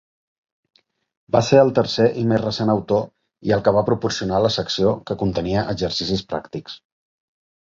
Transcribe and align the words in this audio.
Va 1.35 1.41
ser 1.49 1.59
el 1.65 1.69
tercer 1.79 2.07
i 2.21 2.23
més 2.31 2.41
recent 2.45 2.71
autor 2.75 3.03
i 3.51 3.53
el 3.59 3.61
que 3.69 3.75
va 3.77 3.85
proporcionar 3.91 4.41
la 4.47 4.53
secció 4.57 4.95
que 5.11 5.19
contenia 5.21 5.67
exercicis 5.77 6.27
pràctics. 6.35 6.81